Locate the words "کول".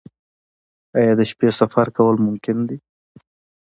1.97-2.15